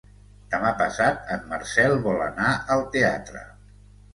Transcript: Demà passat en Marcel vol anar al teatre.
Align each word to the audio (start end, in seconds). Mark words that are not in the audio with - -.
Demà 0.53 0.69
passat 0.79 1.29
en 1.35 1.45
Marcel 1.53 1.95
vol 2.07 2.25
anar 2.31 2.51
al 2.77 2.85
teatre. 2.97 3.45